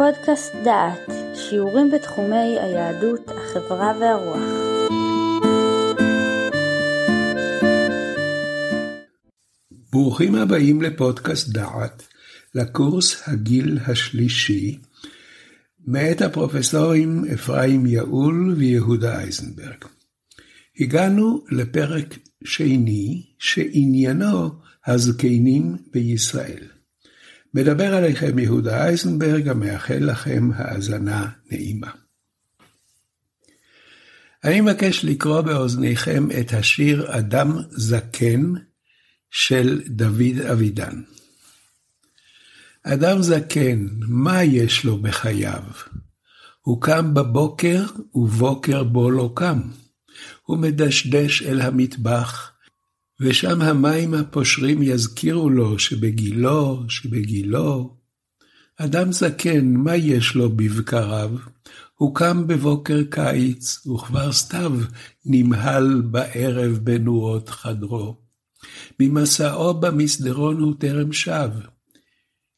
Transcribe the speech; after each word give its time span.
לפודקאסט 0.00 0.52
דעת, 0.64 1.10
שיעורים 1.34 1.90
בתחומי 1.90 2.58
היהדות, 2.60 3.20
החברה 3.28 3.92
והרוח. 4.00 4.42
ברוכים 9.92 10.34
הבאים 10.34 10.82
לפודקאסט 10.82 11.48
דעת, 11.48 12.08
לקורס 12.54 13.28
הגיל 13.28 13.78
השלישי, 13.86 14.78
מאת 15.86 16.22
הפרופסורים 16.22 17.24
אפרים 17.34 17.86
יעול 17.86 18.54
ויהודה 18.58 19.20
אייזנברג. 19.20 19.84
הגענו 20.80 21.44
לפרק 21.50 22.18
שני 22.44 23.22
שעניינו 23.38 24.50
הזקנים 24.86 25.76
בישראל. 25.92 26.79
מדבר 27.54 27.94
עליכם 27.94 28.38
יהודה 28.38 28.84
אייזנברג 28.86 29.48
המאחל 29.48 29.98
לכם 30.00 30.50
האזנה 30.54 31.30
נעימה. 31.50 31.90
אני 34.44 34.60
מבקש 34.60 35.04
לקרוא 35.04 35.40
באוזניכם 35.40 36.28
את 36.40 36.52
השיר 36.52 37.18
אדם 37.18 37.58
זקן 37.70 38.52
של 39.30 39.80
דוד 39.86 40.40
אבידן. 40.52 41.02
אדם 42.82 43.22
זקן, 43.22 43.86
מה 44.00 44.44
יש 44.44 44.84
לו 44.84 44.98
בחייו? 44.98 45.62
הוא 46.60 46.82
קם 46.82 47.14
בבוקר 47.14 47.84
ובוקר 48.14 48.84
בו 48.84 49.10
לא 49.10 49.32
קם. 49.36 49.60
הוא 50.42 50.58
מדשדש 50.58 51.42
אל 51.42 51.60
המטבח, 51.60 52.52
ושם 53.20 53.62
המים 53.62 54.14
הפושרים 54.14 54.82
יזכירו 54.82 55.50
לו 55.50 55.78
שבגילו, 55.78 56.82
שבגילו. 56.88 57.96
אדם 58.76 59.12
זקן, 59.12 59.74
מה 59.74 59.96
יש 59.96 60.34
לו 60.34 60.50
בבקריו? 60.50 61.30
הוא 61.94 62.14
קם 62.14 62.46
בבוקר 62.46 63.02
קיץ, 63.10 63.86
וכבר 63.86 64.32
סתיו 64.32 64.72
נמהל 65.24 66.00
בערב 66.00 66.78
בנורות 66.82 67.48
חדרו. 67.48 68.16
ממסעו 69.00 69.74
במסדרון 69.74 70.60
הוא 70.60 70.74
טרם 70.78 71.12
שב. 71.12 71.50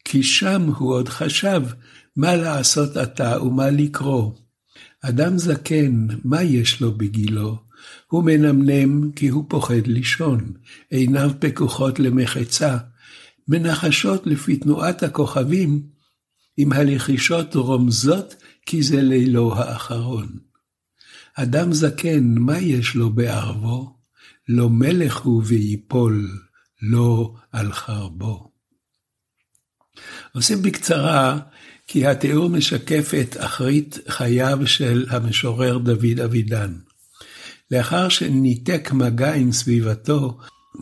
כי 0.05 0.23
שם 0.23 0.63
הוא 0.63 0.95
עוד 0.95 1.09
חשב 1.09 1.63
מה 2.17 2.37
לעשות 2.37 2.97
עתה 2.97 3.43
ומה 3.43 3.71
לקרוא. 3.71 4.33
אדם 5.03 5.39
זקן, 5.39 6.07
מה 6.25 6.43
יש 6.43 6.81
לו 6.81 6.93
בגילו? 6.93 7.72
הוא 8.13 8.25
מנמנם 8.25 9.13
כי 9.13 9.29
הוא 9.29 9.45
פוחד 9.49 9.87
לישון, 9.87 10.53
עיניו 10.91 11.31
פקוחות 11.39 11.99
למחצה, 11.99 12.79
מנחשות 13.49 14.27
לפי 14.27 14.57
תנועת 14.57 15.03
הכוכבים, 15.03 15.83
אם 16.59 16.73
הלחישות 16.73 17.55
רומזות 17.55 18.35
כי 18.67 18.83
זה 18.83 19.03
לילו 19.03 19.55
האחרון. 19.55 20.39
אדם 21.35 21.73
זקן, 21.73 22.35
מה 22.39 22.59
יש 22.59 22.95
לו 22.95 23.13
בערבו? 23.13 23.97
לא 24.49 24.69
מלך 24.69 25.17
הוא 25.17 25.43
ויפול, 25.47 26.29
לא 26.83 27.35
על 27.53 27.73
חרבו. 27.73 28.53
עושים 30.35 30.63
בקצרה, 30.63 31.39
כי 31.87 32.07
התיאור 32.07 32.49
משקף 32.49 33.13
את 33.21 33.37
אחרית 33.39 33.99
חייו 34.09 34.59
של 34.67 35.07
המשורר 35.11 35.79
דוד 35.79 36.21
אבידן. 36.25 36.73
לאחר 37.73 38.09
שניתק 38.09 38.93
מגע 38.93 39.35
עם 39.35 39.53
סביבתו, 39.53 40.39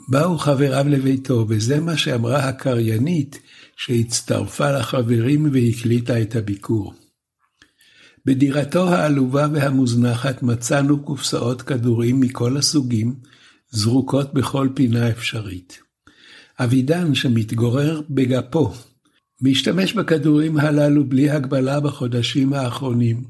באו 0.08 0.38
חבריו 0.38 0.84
לביתו, 0.88 1.46
וזה 1.48 1.80
מה 1.80 1.96
שאמרה 1.96 2.48
הקריינית 2.48 3.40
שהצטרפה 3.76 4.70
לחברים 4.70 5.48
והקליטה 5.52 6.22
את 6.22 6.36
הביקור. 6.36 6.94
בדירתו 8.26 8.88
העלובה 8.88 9.46
והמוזנחת 9.52 10.42
מצאנו 10.42 11.02
קופסאות 11.02 11.62
כדורים 11.62 12.20
מכל 12.20 12.56
הסוגים, 12.56 13.14
זרוקות 13.70 14.34
בכל 14.34 14.68
פינה 14.74 15.10
אפשרית. 15.10 15.78
אבידן, 16.60 17.14
שמתגורר 17.14 18.02
בגפו, 18.10 18.72
משתמש 19.42 19.92
בכדורים 19.92 20.56
הללו 20.56 21.04
בלי 21.04 21.30
הגבלה 21.30 21.80
בחודשים 21.80 22.52
האחרונים, 22.52 23.24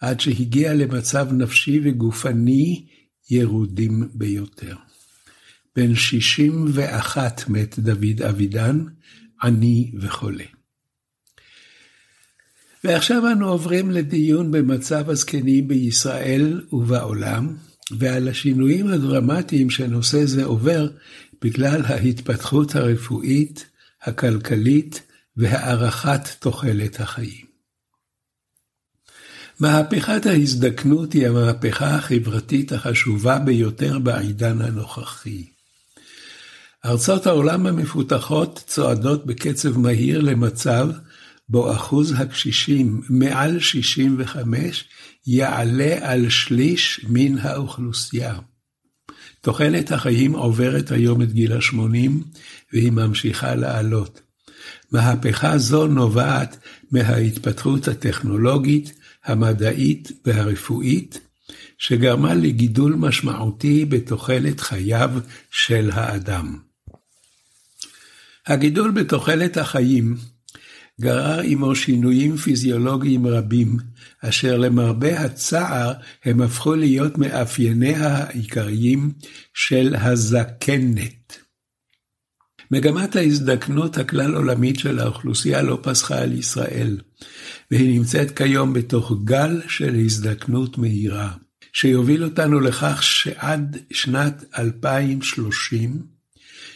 עד 0.00 0.20
שהגיע 0.20 0.74
למצב 0.74 1.32
נפשי 1.32 1.80
וגופני 1.84 2.86
ירודים 3.30 4.08
ביותר. 4.14 4.76
בן 5.76 5.94
שישים 5.94 6.64
ואחת 6.72 7.48
מת 7.48 7.78
דוד 7.78 8.22
אבידן, 8.28 8.84
עני 9.42 9.92
וחולה. 10.00 10.44
ועכשיו 12.84 13.32
אנו 13.32 13.48
עוברים 13.48 13.90
לדיון 13.90 14.50
במצב 14.50 15.10
הזקנים 15.10 15.68
בישראל 15.68 16.64
ובעולם, 16.72 17.56
ועל 17.98 18.28
השינויים 18.28 18.86
הדרמטיים 18.86 19.70
שנושא 19.70 20.24
זה 20.24 20.44
עובר 20.44 20.88
בגלל 21.42 21.82
ההתפתחות 21.84 22.76
הרפואית, 22.76 23.66
הכלכלית 24.02 25.02
והארכת 25.36 26.28
תוחלת 26.38 27.00
החיים. 27.00 27.53
מהפכת 29.60 30.26
ההזדקנות 30.26 31.12
היא 31.12 31.26
המהפכה 31.26 31.94
החברתית 31.94 32.72
החשובה 32.72 33.38
ביותר 33.38 33.98
בעידן 33.98 34.60
הנוכחי. 34.60 35.44
ארצות 36.84 37.26
העולם 37.26 37.66
המפותחות 37.66 38.64
צועדות 38.66 39.26
בקצב 39.26 39.78
מהיר 39.78 40.20
למצב 40.20 40.88
בו 41.48 41.72
אחוז 41.72 42.14
הקשישים 42.16 43.00
מעל 43.08 43.60
65 43.60 44.84
יעלה 45.26 45.98
על 46.00 46.28
שליש 46.28 47.06
מן 47.08 47.38
האוכלוסייה. 47.38 48.38
תוחלת 49.40 49.92
החיים 49.92 50.32
עוברת 50.32 50.90
היום 50.90 51.22
את 51.22 51.32
גיל 51.32 51.52
ה-80 51.52 52.10
והיא 52.72 52.92
ממשיכה 52.92 53.54
לעלות. 53.54 54.20
מהפכה 54.92 55.58
זו 55.58 55.86
נובעת 55.86 56.56
מההתפתחות 56.90 57.88
הטכנולוגית, 57.88 58.92
המדעית 59.24 60.12
והרפואית, 60.24 61.20
שגרמה 61.78 62.34
לגידול 62.34 62.94
משמעותי 62.94 63.84
בתוחלת 63.84 64.60
חייו 64.60 65.10
של 65.50 65.90
האדם. 65.92 66.58
הגידול 68.46 68.90
בתוחלת 68.90 69.56
החיים 69.56 70.16
גרר 71.00 71.40
עמו 71.40 71.74
שינויים 71.74 72.36
פיזיולוגיים 72.36 73.26
רבים, 73.26 73.76
אשר 74.20 74.58
למרבה 74.58 75.20
הצער 75.20 75.92
הם 76.24 76.40
הפכו 76.40 76.74
להיות 76.74 77.18
מאפייניה 77.18 78.08
העיקריים 78.08 79.12
של 79.54 79.94
הזקנת. 79.98 81.38
מגמת 82.70 83.16
ההזדקנות 83.16 83.98
הכלל 83.98 84.34
עולמית 84.34 84.78
של 84.78 84.98
האוכלוסייה 84.98 85.62
לא 85.62 85.78
פסחה 85.82 86.22
על 86.22 86.32
ישראל, 86.32 86.98
והיא 87.70 87.98
נמצאת 87.98 88.36
כיום 88.36 88.72
בתוך 88.72 89.12
גל 89.24 89.62
של 89.68 89.94
הזדקנות 89.94 90.78
מהירה, 90.78 91.30
שיוביל 91.72 92.24
אותנו 92.24 92.60
לכך 92.60 93.02
שעד 93.02 93.76
שנת 93.92 94.44
2030, 94.58 96.02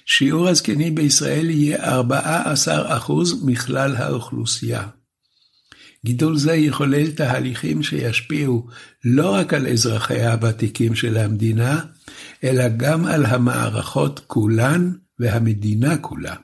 שיעור 0.06 0.48
הזקנים 0.48 0.94
בישראל 0.94 1.50
יהיה 1.50 2.00
14% 2.00 3.12
מכלל 3.44 3.97
האוכלוסייה. 3.97 4.87
גידול 6.04 6.38
זה 6.38 6.54
יחולל 6.54 7.10
תהליכים 7.10 7.82
שישפיעו 7.82 8.66
לא 9.04 9.34
רק 9.34 9.54
על 9.54 9.66
אזרחיה 9.66 10.32
הוותיקים 10.32 10.94
של 10.94 11.16
המדינה, 11.16 11.81
אלא 12.44 12.69
גם 12.76 13.06
על 13.06 13.26
המערכות 13.26 14.20
כולן 14.26 14.92
והמדינה 15.19 15.98
כולה. 15.98 16.34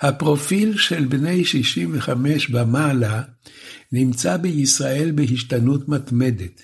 הפרופיל 0.00 0.76
של 0.76 1.04
בני 1.04 1.44
65 1.44 2.50
ומעלה 2.50 3.22
נמצא 3.92 4.36
בישראל 4.36 5.10
בהשתנות 5.10 5.88
מתמדת. 5.88 6.62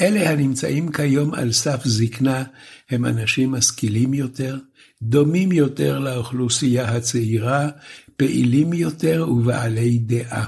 אלה 0.00 0.30
הנמצאים 0.30 0.92
כיום 0.92 1.34
על 1.34 1.52
סף 1.52 1.80
זקנה 1.84 2.44
הם 2.90 3.06
אנשים 3.06 3.52
משכילים 3.52 4.14
יותר, 4.14 4.58
דומים 5.02 5.52
יותר 5.52 5.98
לאוכלוסייה 5.98 6.88
הצעירה, 6.88 7.68
פעילים 8.16 8.72
יותר 8.72 9.26
ובעלי 9.30 9.98
דעה. 9.98 10.46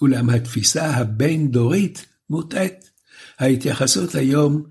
אולם 0.00 0.30
התפיסה 0.30 0.90
הבין-דורית 0.90 2.06
מוטעית. 2.30 2.90
ההתייחסות 3.38 4.14
היום 4.14 4.64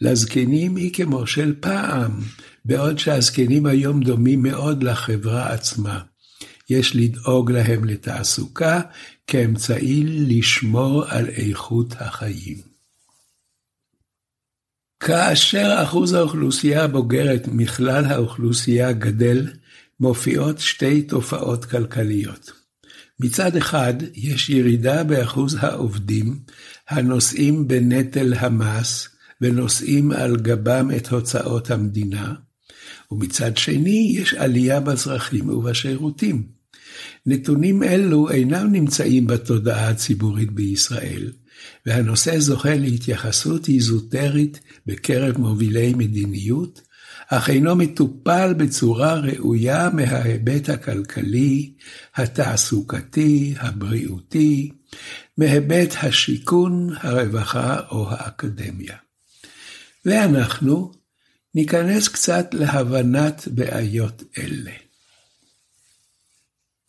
לזקנים 0.00 0.76
היא 0.76 0.92
כמו 0.92 1.26
של 1.26 1.54
פעם, 1.60 2.20
בעוד 2.68 2.98
שהזקנים 2.98 3.66
היום 3.66 4.00
דומים 4.00 4.42
מאוד 4.42 4.82
לחברה 4.82 5.52
עצמה. 5.52 6.00
יש 6.70 6.96
לדאוג 6.96 7.52
להם 7.52 7.84
לתעסוקה 7.84 8.80
כאמצעי 9.26 10.04
לשמור 10.04 11.04
על 11.08 11.28
איכות 11.28 11.94
החיים. 11.98 12.56
כאשר 15.00 15.78
אחוז 15.82 16.12
האוכלוסייה 16.12 16.84
הבוגרת 16.84 17.48
מכלל 17.48 18.04
האוכלוסייה 18.04 18.92
גדל, 18.92 19.46
מופיעות 20.00 20.58
שתי 20.58 21.02
תופעות 21.02 21.64
כלכליות. 21.64 22.50
מצד 23.20 23.56
אחד, 23.56 23.94
יש 24.14 24.50
ירידה 24.50 25.04
באחוז 25.04 25.56
העובדים 25.60 26.40
הנושאים 26.88 27.68
בנטל 27.68 28.34
המס 28.34 29.08
ונושאים 29.40 30.12
על 30.12 30.36
גבם 30.36 30.88
את 30.96 31.08
הוצאות 31.08 31.70
המדינה, 31.70 32.34
ומצד 33.10 33.56
שני, 33.56 34.16
יש 34.18 34.34
עלייה 34.34 34.80
בצרכים 34.80 35.48
ובשירותים. 35.48 36.58
נתונים 37.26 37.82
אלו 37.82 38.30
אינם 38.30 38.72
נמצאים 38.72 39.26
בתודעה 39.26 39.88
הציבורית 39.88 40.50
בישראל, 40.50 41.32
והנושא 41.86 42.38
זוכה 42.38 42.74
להתייחסות 42.74 43.68
איזוטרית 43.68 44.60
בקרב 44.86 45.38
מובילי 45.38 45.94
מדיניות, 45.94 46.80
אך 47.28 47.50
אינו 47.50 47.76
מטופל 47.76 48.54
בצורה 48.54 49.14
ראויה 49.14 49.90
מההיבט 49.90 50.68
הכלכלי, 50.68 51.72
התעסוקתי, 52.16 53.54
הבריאותי, 53.58 54.70
מהיבט 55.38 55.94
השיכון, 56.02 56.90
הרווחה 57.00 57.80
או 57.90 58.10
האקדמיה. 58.10 58.96
ואנחנו 60.04 60.92
ניכנס 61.54 62.08
קצת 62.08 62.54
להבנת 62.54 63.48
בעיות 63.48 64.22
אלה. 64.38 64.72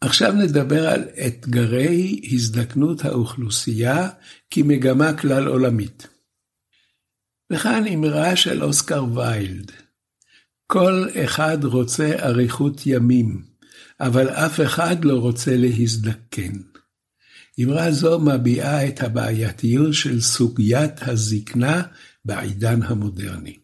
עכשיו 0.01 0.31
נדבר 0.31 0.88
על 0.88 1.03
אתגרי 1.27 2.21
הזדקנות 2.31 3.06
האוכלוסייה 3.06 4.09
כמגמה 4.51 5.17
כלל 5.17 5.47
עולמית. 5.47 6.07
וכאן 7.53 7.88
אמרה 7.88 8.35
של 8.35 8.63
אוסקר 8.63 9.03
ויילד, 9.13 9.71
כל 10.67 11.07
אחד 11.23 11.57
רוצה 11.63 12.12
אריכות 12.19 12.81
ימים, 12.85 13.44
אבל 14.00 14.29
אף 14.29 14.59
אחד 14.62 15.05
לא 15.05 15.19
רוצה 15.19 15.57
להזדקן. 15.57 16.53
אמרה 17.63 17.91
זו 17.91 18.19
מביעה 18.19 18.88
את 18.88 19.03
הבעייתיות 19.03 19.94
של 19.94 20.21
סוגיית 20.21 21.07
הזקנה 21.07 21.81
בעידן 22.25 22.83
המודרני. 22.83 23.57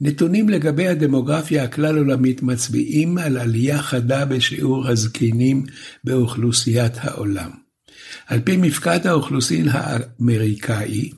נתונים 0.00 0.48
לגבי 0.48 0.88
הדמוגרפיה 0.88 1.64
הכלל 1.64 1.98
עולמית 1.98 2.42
מצביעים 2.42 3.18
על 3.18 3.36
עלייה 3.36 3.82
חדה 3.82 4.24
בשיעור 4.24 4.88
הזקנים 4.88 5.64
באוכלוסיית 6.04 6.92
העולם. 6.96 7.50
על 8.26 8.40
פי 8.40 8.56
מפקד 8.56 9.06
האוכלוסין 9.06 9.68
האמריקאי, 9.70 11.10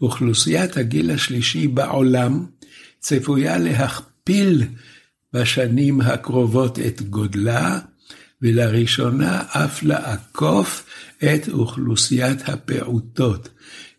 אוכלוסיית 0.00 0.76
הגיל 0.76 1.10
השלישי 1.10 1.68
בעולם 1.68 2.46
צפויה 3.00 3.58
להכפיל 3.58 4.64
בשנים 5.32 6.00
הקרובות 6.00 6.78
את 6.78 7.02
גודלה, 7.02 7.78
ולראשונה 8.42 9.42
אף 9.48 9.82
לעקוף 9.82 10.84
את 11.24 11.48
אוכלוסיית 11.48 12.48
הפעוטות. 12.48 13.48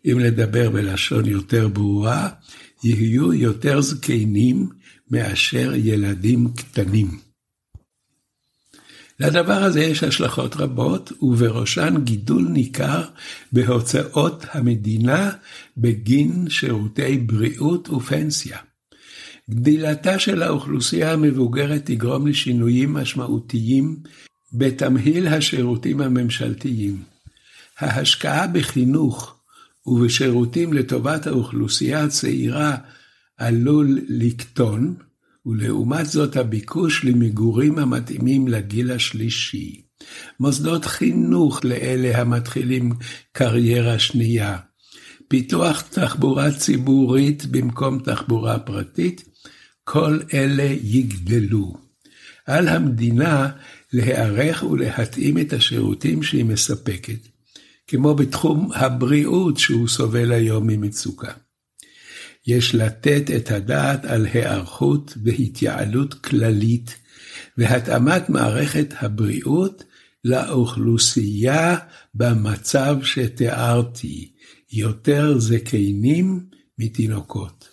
אם 0.04 0.18
לדבר 0.18 0.70
בלשון 0.70 1.26
יותר 1.26 1.68
ברורה, 1.68 2.28
יהיו 2.84 3.34
יותר 3.34 3.80
זקנים 3.80 4.68
מאשר 5.10 5.72
ילדים 5.74 6.48
קטנים. 6.56 7.18
לדבר 9.20 9.62
הזה 9.64 9.80
יש 9.80 10.02
השלכות 10.02 10.56
רבות, 10.56 11.12
ובראשן 11.22 11.94
גידול 12.04 12.48
ניכר 12.48 13.02
בהוצאות 13.52 14.44
המדינה 14.52 15.30
בגין 15.76 16.50
שירותי 16.50 17.18
בריאות 17.18 17.90
ופנסיה. 17.90 18.58
גדילתה 19.50 20.18
של 20.18 20.42
האוכלוסייה 20.42 21.12
המבוגרת 21.12 21.82
תגרום 21.84 22.26
לשינויים 22.26 22.92
משמעותיים 22.92 23.96
בתמהיל 24.52 25.26
השירותים 25.26 26.00
הממשלתיים. 26.00 27.02
ההשקעה 27.78 28.46
בחינוך 28.46 29.36
ובשירותים 29.86 30.72
לטובת 30.72 31.26
האוכלוסייה 31.26 32.04
הצעירה 32.04 32.76
עלול 33.36 34.00
לקטון, 34.08 34.94
ולעומת 35.46 36.06
זאת 36.06 36.36
הביקוש 36.36 37.04
למגורים 37.04 37.78
המתאימים 37.78 38.48
לגיל 38.48 38.92
השלישי. 38.92 39.80
מוסדות 40.40 40.84
חינוך 40.84 41.64
לאלה 41.64 42.20
המתחילים 42.20 42.92
קריירה 43.32 43.98
שנייה. 43.98 44.58
פיתוח 45.28 45.80
תחבורה 45.80 46.52
ציבורית 46.52 47.46
במקום 47.46 47.98
תחבורה 47.98 48.58
פרטית, 48.58 49.24
כל 49.84 50.18
אלה 50.34 50.74
יגדלו. 50.82 51.74
על 52.46 52.68
המדינה 52.68 53.48
להיערך 53.92 54.62
ולהתאים 54.62 55.38
את 55.38 55.52
השירותים 55.52 56.22
שהיא 56.22 56.44
מספקת, 56.44 57.28
כמו 57.86 58.14
בתחום 58.14 58.70
הבריאות 58.74 59.58
שהוא 59.58 59.88
סובל 59.88 60.32
היום 60.32 60.66
ממצוקה. 60.66 61.32
יש 62.46 62.74
לתת 62.74 63.30
את 63.36 63.50
הדעת 63.50 64.04
על 64.04 64.26
היערכות 64.26 65.14
והתייעלות 65.24 66.14
כללית 66.14 66.96
והתאמת 67.58 68.30
מערכת 68.30 68.94
הבריאות 69.00 69.84
לאוכלוסייה 70.24 71.76
במצב 72.14 72.96
שתיארתי, 73.02 74.32
יותר 74.72 75.38
זקנים 75.38 76.46
מתינוקות. 76.78 77.68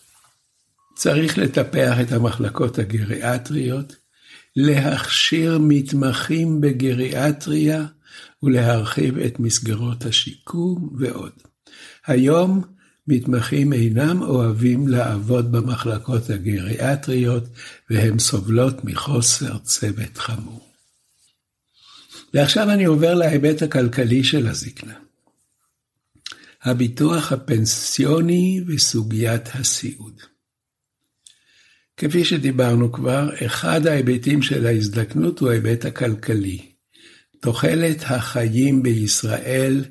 צריך 0.95 1.37
לטפח 1.37 1.97
את 2.01 2.11
המחלקות 2.11 2.79
הגריאטריות, 2.79 3.95
להכשיר 4.55 5.57
מתמחים 5.61 6.61
בגריאטריה 6.61 7.85
ולהרחיב 8.43 9.17
את 9.17 9.39
מסגרות 9.39 10.05
השיקום 10.05 10.89
ועוד. 10.99 11.31
היום 12.05 12.61
מתמחים 13.07 13.73
אינם 13.73 14.21
אוהבים 14.21 14.87
לעבוד 14.87 15.51
במחלקות 15.51 16.29
הגריאטריות 16.29 17.43
והם 17.89 18.19
סובלות 18.19 18.85
מחוסר 18.85 19.57
צוות 19.57 20.17
חמור. 20.17 20.67
ועכשיו 22.33 22.71
אני 22.71 22.85
עובר 22.85 23.13
להיבט 23.13 23.61
הכלכלי 23.61 24.23
של 24.23 24.47
הזקנה. 24.47 24.93
הביטוח 26.63 27.31
הפנסיוני 27.31 28.61
וסוגיית 28.67 29.49
הסיעוד. 29.53 30.21
כפי 31.97 32.25
שדיברנו 32.25 32.91
כבר, 32.91 33.29
אחד 33.45 33.87
ההיבטים 33.87 34.41
של 34.41 34.65
ההזדקנות 34.65 35.39
הוא 35.39 35.49
ההיבט 35.49 35.85
הכלכלי. 35.85 36.70
תוחלת 37.41 38.03
החיים 38.05 38.83
בישראל 38.83 39.85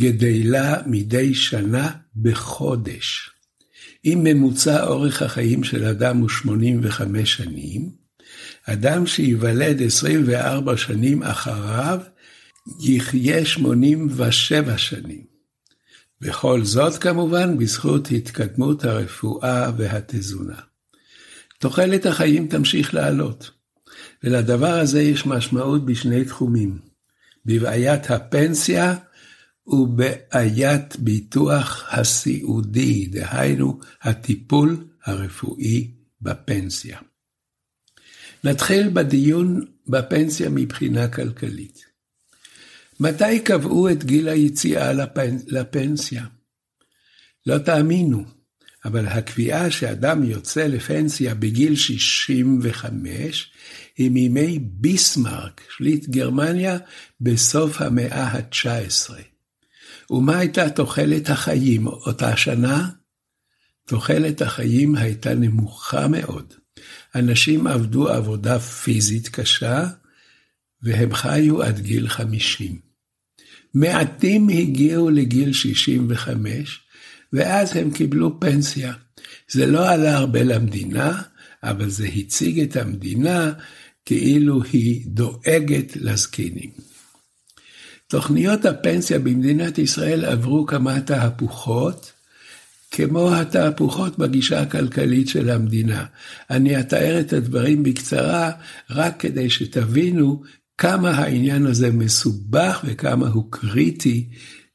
גדלה 0.00 0.76
מדי 0.86 1.34
שנה 1.34 1.90
בחודש. 2.16 3.30
אם 4.04 4.20
ממוצע 4.24 4.86
אורך 4.86 5.22
החיים 5.22 5.64
של 5.64 5.84
אדם 5.84 6.16
הוא 6.16 6.28
85 6.28 7.34
שנים, 7.36 7.90
אדם 8.66 9.06
שייוולד 9.06 9.82
24 9.82 10.76
שנים 10.76 11.22
אחריו 11.22 12.00
יחיה 12.80 13.44
87 13.44 14.78
שנים. 14.78 15.24
וכל 16.22 16.64
זאת 16.64 16.98
כמובן 16.98 17.58
בזכות 17.58 18.10
התקדמות 18.10 18.84
הרפואה 18.84 19.70
והתזונה. 19.76 20.60
תוחלת 21.58 22.06
החיים 22.06 22.48
תמשיך 22.48 22.94
לעלות, 22.94 23.50
ולדבר 24.22 24.78
הזה 24.78 25.02
יש 25.02 25.26
משמעות 25.26 25.86
בשני 25.86 26.24
תחומים, 26.24 26.78
בבעיית 27.46 28.10
הפנסיה 28.10 28.94
ובעיית 29.66 30.96
ביטוח 30.98 31.84
הסיעודי, 31.90 33.06
דהיינו 33.06 33.80
הטיפול 34.02 34.88
הרפואי 35.04 35.90
בפנסיה. 36.20 36.98
נתחיל 38.44 38.90
בדיון 38.92 39.60
בפנסיה 39.86 40.48
מבחינה 40.50 41.08
כלכלית. 41.08 41.84
מתי 43.00 43.40
קבעו 43.40 43.88
את 43.88 44.04
גיל 44.04 44.28
היציאה 44.28 44.92
לפנסיה? 45.46 46.24
לא 47.46 47.58
תאמינו, 47.58 48.24
אבל 48.84 49.06
הקביעה 49.06 49.70
שאדם 49.70 50.22
יוצא 50.22 50.66
לפנסיה 50.66 51.34
בגיל 51.34 51.76
65 51.76 53.52
היא 53.96 54.10
מימי 54.10 54.58
ביסמרק, 54.62 55.60
שליט 55.76 56.08
גרמניה, 56.08 56.78
בסוף 57.20 57.80
המאה 57.80 58.24
ה-19. 58.24 59.14
ומה 60.10 60.38
הייתה 60.38 60.70
תוחלת 60.70 61.30
החיים 61.30 61.86
אותה 61.86 62.36
שנה? 62.36 62.88
תוחלת 63.86 64.42
החיים 64.42 64.96
הייתה 64.96 65.34
נמוכה 65.34 66.08
מאוד. 66.08 66.54
אנשים 67.14 67.66
עבדו 67.66 68.08
עבודה 68.08 68.58
פיזית 68.58 69.28
קשה, 69.28 69.86
והם 70.82 71.14
חיו 71.14 71.62
עד 71.62 71.78
גיל 71.80 72.08
50. 72.08 72.78
מעטים 73.74 74.48
הגיעו 74.48 75.10
לגיל 75.10 75.52
65, 75.52 76.83
ואז 77.34 77.76
הם 77.76 77.90
קיבלו 77.90 78.40
פנסיה. 78.40 78.92
זה 79.48 79.66
לא 79.66 79.90
עלה 79.90 80.16
הרבה 80.16 80.42
למדינה, 80.42 81.22
אבל 81.62 81.90
זה 81.90 82.06
הציג 82.16 82.60
את 82.60 82.76
המדינה 82.76 83.52
כאילו 84.04 84.62
היא 84.62 85.02
דואגת 85.06 85.96
לזקנים. 85.96 86.70
תוכניות 88.06 88.64
הפנסיה 88.64 89.18
במדינת 89.18 89.78
ישראל 89.78 90.24
עברו 90.24 90.66
כמה 90.66 91.00
תהפוכות, 91.00 92.12
כמו 92.90 93.34
התהפוכות 93.34 94.18
בגישה 94.18 94.60
הכלכלית 94.60 95.28
של 95.28 95.50
המדינה. 95.50 96.04
אני 96.50 96.80
אתאר 96.80 97.20
את 97.20 97.32
הדברים 97.32 97.82
בקצרה, 97.82 98.50
רק 98.90 99.20
כדי 99.20 99.50
שתבינו 99.50 100.42
כמה 100.78 101.10
העניין 101.10 101.66
הזה 101.66 101.90
מסובך 101.90 102.84
וכמה 102.84 103.28
הוא 103.28 103.44
קריטי 103.50 104.28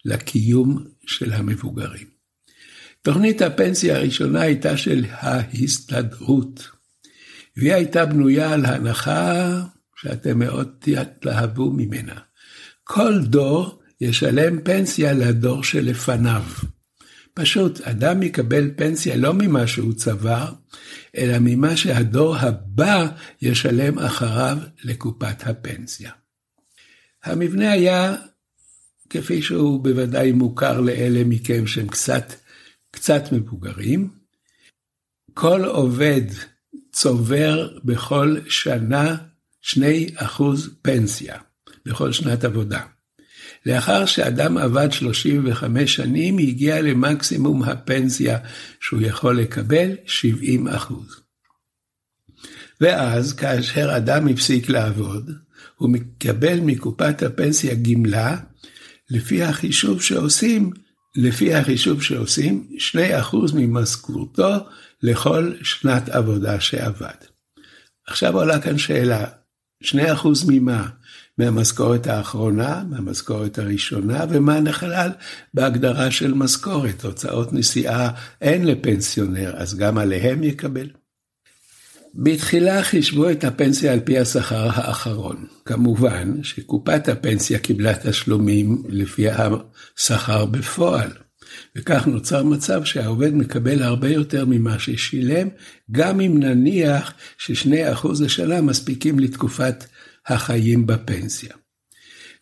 לקיום 0.06 0.86
של 1.06 1.34
המבוגרים. 1.34 2.19
תוכנית 3.01 3.41
הפנסיה 3.41 3.98
הראשונה 3.98 4.41
הייתה 4.41 4.77
של 4.77 5.06
ההסתדרות, 5.10 6.68
והיא 7.58 7.74
הייתה 7.74 8.06
בנויה 8.06 8.53
על 8.53 8.65
הנחה 8.65 9.62
שאתם 9.96 10.39
מאוד 10.39 10.72
תתלהבו 10.79 11.72
ממנה. 11.72 12.20
כל 12.84 13.20
דור 13.20 13.82
ישלם 14.01 14.62
פנסיה 14.62 15.13
לדור 15.13 15.63
שלפניו. 15.63 16.44
פשוט, 17.34 17.82
אדם 17.82 18.24
יקבל 18.24 18.72
פנסיה 18.75 19.15
לא 19.18 19.34
ממה 19.34 19.68
שהוא 19.68 19.94
צבר, 19.94 20.53
אלא 21.18 21.38
ממה 21.41 21.77
שהדור 21.77 22.36
הבא 22.36 23.08
ישלם 23.41 24.00
אחריו 24.00 24.58
לקופת 24.84 25.48
הפנסיה. 25.48 26.12
המבנה 27.24 27.72
היה, 27.72 28.15
כפי 29.10 29.41
שהוא 29.41 29.84
בוודאי 29.84 30.32
מוכר 30.32 30.82
לאלה 30.82 31.24
מכם 31.25 31.68
שהם 31.68 31.88
קצת, 31.88 32.34
קצת 33.00 33.32
מבוגרים, 33.32 34.10
כל 35.34 35.65
עובד 35.65 36.22
צובר 36.91 37.77
בכל 37.84 38.38
שנה 38.50 39.15
2% 39.63 39.75
פנסיה, 40.82 41.38
בכל 41.86 42.12
שנת 42.12 42.44
עבודה. 42.44 42.82
לאחר 43.65 44.06
שאדם 44.06 44.58
עבד 44.58 44.91
35 44.91 45.96
שנים, 45.96 46.38
הגיע 46.38 46.82
למקסימום 46.82 47.63
הפנסיה 47.63 48.38
שהוא 48.79 49.01
יכול 49.01 49.39
לקבל, 49.41 49.96
70 50.06 50.68
אחוז. 50.68 51.20
ואז, 52.82 53.34
כאשר 53.34 53.98
אדם 53.98 54.27
הפסיק 54.27 54.70
לעבוד, 54.70 55.32
הוא 55.75 55.89
מקבל 55.89 56.60
מקופת 56.60 57.24
הפנסיה 57.24 57.75
גמלה, 57.75 58.38
לפי 59.10 59.44
החישוב 59.44 60.01
שעושים, 60.01 60.72
לפי 61.16 61.54
החישוב 61.54 62.01
שעושים, 62.01 62.68
2% 63.32 63.36
ממשכורתו 63.54 64.54
לכל 65.04 65.54
שנת 65.63 66.10
עבודה 66.10 66.60
שעבד. 66.60 67.16
עכשיו 68.08 68.38
עולה 68.38 68.62
כאן 68.62 68.78
שאלה, 68.78 69.25
2% 69.84 69.96
ממה? 70.48 70.88
מהמשכורת 71.38 72.08
האחרונה, 72.08 72.84
מהמשכורת 72.89 73.60
הראשונה, 73.60 74.25
ומה 74.30 74.60
נכלל 74.60 75.10
בהגדרה 75.54 76.12
של 76.12 76.34
משכורת. 76.34 77.04
הוצאות 77.04 77.54
נסיעה 77.54 78.12
אין 78.42 78.66
לפנסיונר, 78.66 79.54
אז 79.56 79.75
גם 79.75 79.98
עליהם 79.98 80.44
יקבל. 80.44 80.89
בתחילה 82.13 82.84
חישבו 82.84 83.30
את 83.30 83.44
הפנסיה 83.44 83.94
על 83.94 84.00
פי 84.00 84.20
השכר 84.20 84.70
האחרון. 84.74 85.46
כמובן 85.66 86.44
שקופת 86.44 87.10
הפנסיה 87.10 87.60
קיבלה 87.60 87.94
תשלומים 88.04 88.84
לפי 88.89 89.25
השכר 89.30 90.46
בפועל. 90.46 91.12
וכך 91.75 92.08
נוצר 92.08 92.44
מצב 92.44 92.84
שהעובד 92.84 93.34
מקבל 93.34 93.84
הרבה 93.84 94.10
יותר 94.10 94.46
ממה 94.46 94.80
ששילם, 94.80 95.48
גם 95.92 96.22
אם 96.22 96.39
נניח 96.39 97.13
ש-2% 97.38 98.08
לשנה 98.24 98.62
מספיקים 98.62 99.20
לתקופת 99.20 99.86
החיים 100.28 100.88
בפנסיה. 100.88 101.54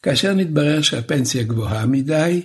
כאשר 0.03 0.33
נתברר 0.33 0.81
שהפנסיה 0.81 1.43
גבוהה 1.43 1.85
מדי, 1.85 2.41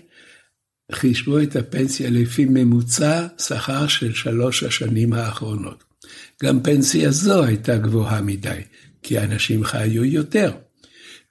חישבו 0.93 1.41
את 1.41 1.57
הפנסיה 1.57 2.11
לפי 2.11 2.45
ממוצע 2.45 3.26
שכר 3.38 3.87
של 3.87 4.14
שלוש 4.14 4.62
השנים 4.62 5.12
האחרונות. 5.12 5.92
גם 6.42 6.62
פנסיה 6.62 7.11
זו 7.11 7.44
הייתה 7.44 7.78
גבוהה 7.78 8.23
מדי, 8.23 8.61
כי 9.02 9.18
אנשים 9.18 9.64
חיו 9.64 10.04
יותר. 10.04 10.52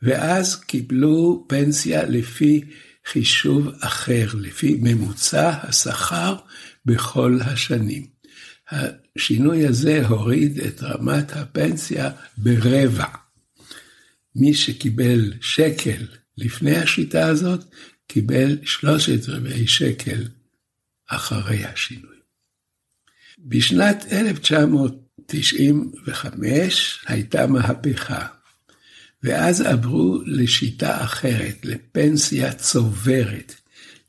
ואז 0.01 0.55
קיבלו 0.55 1.45
פנסיה 1.47 2.03
לפי 2.05 2.61
חישוב 3.05 3.67
אחר, 3.79 4.27
לפי 4.33 4.77
ממוצע 4.81 5.49
השכר 5.63 6.35
בכל 6.85 7.39
השנים. 7.41 8.07
השינוי 8.71 9.67
הזה 9.67 10.07
הוריד 10.07 10.59
את 10.59 10.83
רמת 10.83 11.31
הפנסיה 11.35 12.11
ברבע. 12.37 13.05
מי 14.35 14.53
שקיבל 14.53 15.33
שקל 15.41 16.05
לפני 16.37 16.77
השיטה 16.77 17.27
הזאת, 17.27 17.63
קיבל 18.07 18.57
שלושת 18.65 19.29
רבעי 19.29 19.67
שקל 19.67 20.23
אחרי 21.07 21.65
השינוי. 21.65 22.20
בשנת 23.45 24.05
1995 24.12 27.00
הייתה 27.07 27.48
מהפכה, 27.48 28.25
ואז 29.24 29.62
עברו 29.62 30.19
לשיטה 30.25 31.03
אחרת, 31.03 31.57
לפנסיה 31.63 32.53
צוברת. 32.53 33.55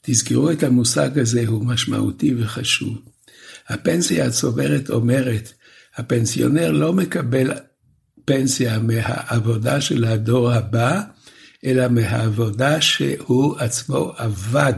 תזכרו 0.01 0.51
את 0.51 0.63
המושג 0.63 1.19
הזה, 1.19 1.45
הוא 1.47 1.67
משמעותי 1.67 2.35
וחשוב. 2.39 2.99
הפנסיה 3.69 4.27
הצוברת 4.27 4.91
אומרת, 4.91 5.53
הפנסיונר 5.97 6.71
לא 6.71 6.93
מקבל 6.93 7.51
פנסיה 8.25 8.79
מהעבודה 8.79 9.81
של 9.81 10.05
הדור 10.05 10.53
הבא, 10.53 11.01
אלא 11.65 11.89
מהעבודה 11.89 12.81
שהוא 12.81 13.59
עצמו 13.59 14.13
עבד, 14.17 14.75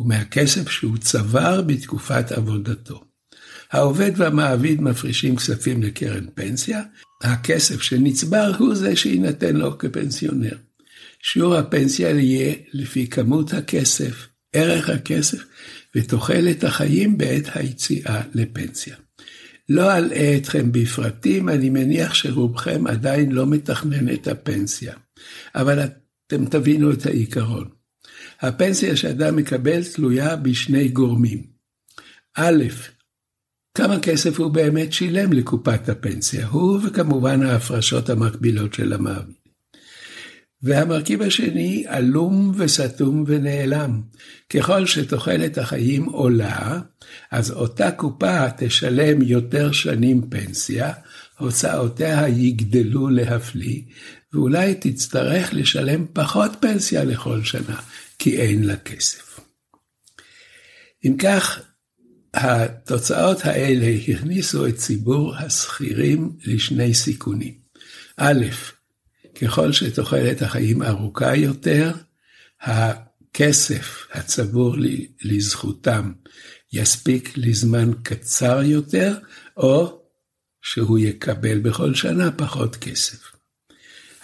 ומהכסף 0.00 0.70
שהוא 0.70 0.98
צבר 0.98 1.62
בתקופת 1.62 2.32
עבודתו. 2.32 3.11
העובד 3.72 4.10
והמעביד 4.16 4.80
מפרישים 4.80 5.36
כספים 5.36 5.82
לקרן 5.82 6.26
פנסיה, 6.34 6.82
הכסף 7.22 7.82
שנצבר 7.82 8.52
הוא 8.58 8.74
זה 8.74 8.96
שיינתן 8.96 9.56
לו 9.56 9.78
כפנסיונר. 9.78 10.56
שיעור 11.22 11.54
הפנסיה 11.56 12.10
יהיה 12.10 12.54
לפי 12.72 13.06
כמות 13.06 13.54
הכסף, 13.54 14.28
ערך 14.52 14.90
הכסף 14.90 15.38
ותוחלת 15.96 16.64
החיים 16.64 17.18
בעת 17.18 17.44
היציאה 17.54 18.22
לפנסיה. 18.34 18.96
לא 19.68 19.98
אלאה 19.98 20.36
אתכם 20.36 20.72
בפרטים, 20.72 21.48
אני 21.48 21.70
מניח 21.70 22.14
שרובכם 22.14 22.86
עדיין 22.86 23.32
לא 23.32 23.46
מתכנן 23.46 24.12
את 24.14 24.28
הפנסיה, 24.28 24.94
אבל 25.54 25.78
אתם 25.80 26.44
תבינו 26.44 26.92
את 26.92 27.06
העיקרון. 27.06 27.68
הפנסיה 28.40 28.96
שאדם 28.96 29.36
מקבל 29.36 29.84
תלויה 29.84 30.36
בשני 30.36 30.88
גורמים. 30.88 31.42
א', 32.36 32.64
כמה 33.74 34.00
כסף 34.00 34.40
הוא 34.40 34.50
באמת 34.50 34.92
שילם 34.92 35.32
לקופת 35.32 35.88
הפנסיה, 35.88 36.46
הוא 36.46 36.78
וכמובן 36.84 37.42
ההפרשות 37.42 38.10
המקבילות 38.10 38.74
של 38.74 38.92
המעביד. 38.92 39.42
והמרכיב 40.62 41.22
השני 41.22 41.84
עלום 41.86 42.52
וסתום 42.56 43.24
ונעלם. 43.26 44.02
ככל 44.50 44.86
שתוחלת 44.86 45.58
החיים 45.58 46.04
עולה, 46.04 46.80
אז 47.30 47.50
אותה 47.50 47.90
קופה 47.90 48.50
תשלם 48.50 49.22
יותר 49.22 49.72
שנים 49.72 50.30
פנסיה, 50.30 50.92
הוצאותיה 51.38 52.28
יגדלו 52.28 53.08
להפליא, 53.08 53.82
ואולי 54.32 54.74
תצטרך 54.74 55.54
לשלם 55.54 56.06
פחות 56.12 56.52
פנסיה 56.60 57.04
לכל 57.04 57.44
שנה, 57.44 57.80
כי 58.18 58.40
אין 58.40 58.64
לה 58.64 58.76
כסף. 58.76 59.40
אם 61.04 61.16
כך, 61.18 61.60
התוצאות 62.34 63.44
האלה 63.44 63.86
הכניסו 64.08 64.66
את 64.66 64.76
ציבור 64.76 65.36
השכירים 65.36 66.36
לשני 66.44 66.94
סיכונים. 66.94 67.54
א', 68.16 68.44
ככל 69.40 69.72
שתוחלת 69.72 70.42
החיים 70.42 70.82
ארוכה 70.82 71.36
יותר, 71.36 71.92
הכסף 72.60 74.06
הצבור 74.12 74.76
לזכותם 75.22 76.12
יספיק 76.72 77.32
לזמן 77.36 77.90
קצר 78.02 78.62
יותר, 78.62 79.18
או 79.56 80.02
שהוא 80.62 80.98
יקבל 80.98 81.58
בכל 81.58 81.94
שנה 81.94 82.30
פחות 82.30 82.76
כסף. 82.76 83.32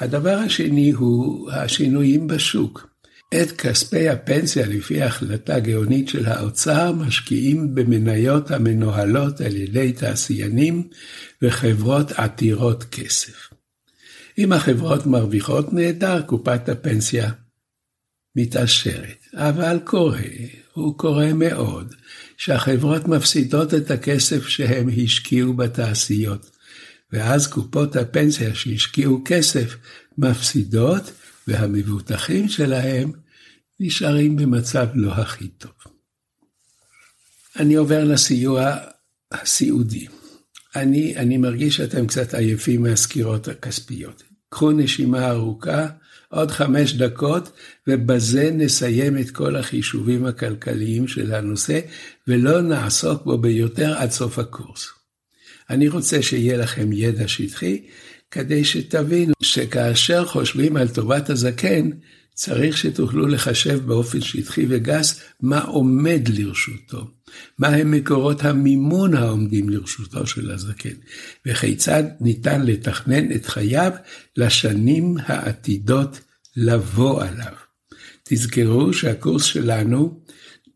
הדבר 0.00 0.38
השני 0.38 0.90
הוא 0.90 1.50
השינויים 1.50 2.26
בשוק. 2.26 2.88
את 3.34 3.52
כספי 3.52 4.08
הפנסיה 4.08 4.66
לפי 4.66 5.02
החלטה 5.02 5.60
גאונית 5.60 6.08
של 6.08 6.26
האוצר 6.26 6.92
משקיעים 6.92 7.74
במניות 7.74 8.50
המנוהלות 8.50 9.40
על 9.40 9.56
ידי 9.56 9.92
תעשיינים 9.92 10.88
וחברות 11.42 12.12
עתירות 12.12 12.84
כסף. 12.84 13.48
אם 14.38 14.52
החברות 14.52 15.06
מרוויחות 15.06 15.72
נהדר, 15.72 16.22
קופת 16.22 16.68
הפנסיה 16.68 17.30
מתעשרת. 18.36 19.24
אבל 19.34 19.78
קורה, 19.84 20.20
הוא 20.72 20.98
קורה 20.98 21.32
מאוד, 21.32 21.94
שהחברות 22.36 23.08
מפסידות 23.08 23.74
את 23.74 23.90
הכסף 23.90 24.48
שהם 24.48 24.88
השקיעו 25.04 25.54
בתעשיות, 25.54 26.50
ואז 27.12 27.46
קופות 27.46 27.96
הפנסיה 27.96 28.54
שהשקיעו 28.54 29.22
כסף 29.24 29.76
מפסידות, 30.18 31.12
והמבוטחים 31.48 32.48
שלהם 32.48 33.12
נשארים 33.80 34.36
במצב 34.36 34.86
לא 34.94 35.12
הכי 35.12 35.48
טוב. 35.48 35.72
אני 37.56 37.74
עובר 37.74 38.04
לסיוע 38.04 38.76
הסיעודי. 39.32 40.06
אני, 40.76 41.16
אני 41.16 41.36
מרגיש 41.36 41.76
שאתם 41.76 42.06
קצת 42.06 42.34
עייפים 42.34 42.82
מהסקירות 42.82 43.48
הכספיות. 43.48 44.22
קחו 44.48 44.70
נשימה 44.72 45.30
ארוכה, 45.30 45.86
עוד 46.28 46.50
חמש 46.50 46.92
דקות, 46.92 47.52
ובזה 47.86 48.50
נסיים 48.52 49.18
את 49.18 49.30
כל 49.30 49.56
החישובים 49.56 50.24
הכלכליים 50.24 51.08
של 51.08 51.34
הנושא, 51.34 51.80
ולא 52.28 52.60
נעסוק 52.60 53.24
בו 53.24 53.38
ביותר 53.38 53.98
עד 53.98 54.10
סוף 54.10 54.38
הקורס. 54.38 54.88
אני 55.70 55.88
רוצה 55.88 56.22
שיהיה 56.22 56.56
לכם 56.56 56.92
ידע 56.92 57.28
שטחי, 57.28 57.82
כדי 58.30 58.64
שתבינו 58.64 59.32
שכאשר 59.42 60.26
חושבים 60.26 60.76
על 60.76 60.88
טובת 60.88 61.30
הזקן, 61.30 61.90
צריך 62.34 62.76
שתוכלו 62.76 63.26
לחשב 63.26 63.86
באופן 63.86 64.20
שטחי 64.20 64.66
וגס 64.68 65.20
מה 65.40 65.60
עומד 65.60 66.28
לרשותו, 66.28 67.10
מהם 67.58 67.90
מקורות 67.90 68.44
המימון 68.44 69.14
העומדים 69.14 69.68
לרשותו 69.68 70.26
של 70.26 70.50
הזקן, 70.50 70.94
וכיצד 71.46 72.02
ניתן 72.20 72.66
לתכנן 72.66 73.32
את 73.32 73.46
חייו 73.46 73.92
לשנים 74.36 75.16
העתידות 75.26 76.20
לבוא 76.56 77.22
עליו. 77.22 77.52
תזכרו 78.24 78.92
שהקורס 78.92 79.44
שלנו 79.44 80.20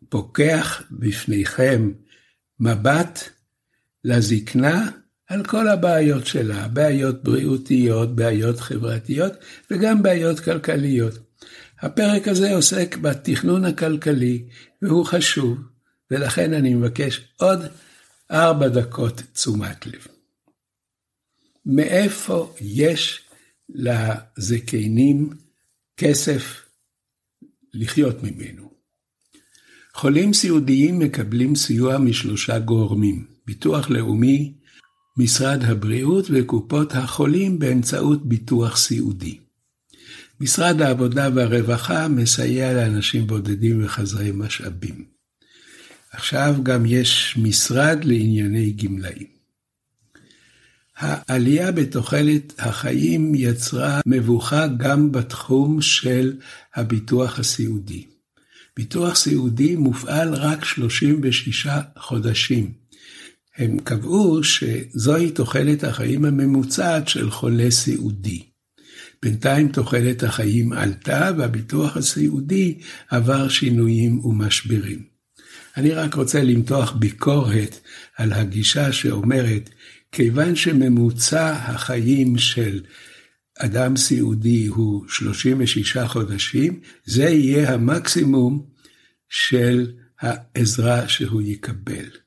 פוקח 0.09 0.83
בפניכם 0.91 1.93
מבט 2.61 3.29
לזקנה 4.05 4.91
על 5.33 5.45
כל 5.45 5.69
הבעיות 5.69 6.27
שלה, 6.27 6.69
בעיות 6.69 7.25
בריאותיות, 7.25 8.17
בעיות 8.17 8.61
חברתיות 8.61 9.33
וגם 9.71 10.03
בעיות 10.03 10.41
כלכליות. 10.41 11.19
הפרק 11.81 12.29
הזה 12.29 12.55
עוסק 12.55 12.97
בתכנון 12.97 13.65
הכלכלי, 13.65 14.45
והוא 14.83 15.07
חשוב, 15.07 15.59
ולכן 16.11 16.53
אני 16.55 16.75
מבקש 16.75 17.21
עוד 17.37 17.61
ארבע 18.31 18.69
דקות 18.69 19.23
תשומת 19.33 19.87
לב. 19.87 20.07
מאיפה 21.67 22.55
יש 22.61 23.21
לזקנים 23.69 25.31
כסף 25.97 26.67
לחיות 27.75 28.23
ממנו? 28.23 28.73
חולים 29.95 30.33
סיעודיים 30.33 30.99
מקבלים 30.99 31.55
סיוע 31.55 31.99
משלושה 31.99 32.59
גורמים, 32.59 33.27
ביטוח 33.47 33.91
לאומי, 33.91 34.62
משרד 35.17 35.65
הבריאות 35.65 36.27
וקופות 36.31 36.95
החולים 36.95 37.59
באמצעות 37.59 38.27
ביטוח 38.27 38.77
סיעודי. 38.77 39.39
משרד 40.41 40.83
העבודה 40.83 41.29
והרווחה 41.35 42.09
מסייע 42.09 42.73
לאנשים 42.73 43.27
בודדים 43.27 43.85
וחסרי 43.85 44.31
משאבים. 44.35 45.05
עכשיו 46.13 46.55
גם 46.63 46.87
יש 46.87 47.39
משרד 47.43 48.05
לענייני 48.05 48.71
גמלאים. 48.71 49.27
העלייה 50.97 51.73
בתוחלת 51.73 52.53
החיים 52.59 53.35
יצרה 53.35 54.01
מבוכה 54.07 54.67
גם 54.67 55.13
בתחום 55.13 55.83
של 55.83 56.37
הביטוח 56.75 57.39
הסיעודי. 57.39 58.07
ביטוח 58.77 59.15
סיעודי 59.15 59.77
מופעל 59.77 60.35
רק 60.35 60.65
36 60.65 61.67
חודשים. 61.99 62.82
הם 63.57 63.79
קבעו 63.79 64.41
שזוהי 64.45 65.31
תוחלת 65.31 65.85
החיים 65.85 66.25
הממוצעת 66.25 67.09
של 67.09 67.31
חולה 67.31 67.71
סיעודי. 67.71 68.43
בינתיים 69.23 69.69
תוחלת 69.69 70.23
החיים 70.23 70.73
עלתה 70.73 71.31
והביטוח 71.39 71.97
הסיעודי 71.97 72.79
עבר 73.11 73.49
שינויים 73.49 74.25
ומשברים. 74.25 75.03
אני 75.77 75.91
רק 75.91 76.15
רוצה 76.15 76.43
למתוח 76.43 76.93
ביקורת 76.93 77.81
על 78.17 78.33
הגישה 78.33 78.93
שאומרת, 78.93 79.71
כיוון 80.13 80.57
שממוצע 80.57 81.53
החיים 81.53 82.39
של 82.39 82.81
אדם 83.59 83.97
סיעודי 83.97 84.67
הוא 84.67 85.05
36 85.09 85.97
חודשים, 85.97 86.81
זה 87.05 87.25
יהיה 87.25 87.75
המקסימום 87.75 88.67
של 89.29 89.93
העזרה 90.21 91.09
שהוא 91.09 91.43
יקבל. 91.43 92.22